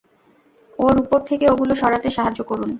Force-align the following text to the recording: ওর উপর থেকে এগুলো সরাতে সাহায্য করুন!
ওর 0.79 0.95
উপর 1.03 1.19
থেকে 1.29 1.43
এগুলো 1.51 1.73
সরাতে 1.75 2.09
সাহায্য 2.11 2.39
করুন! 2.43 2.69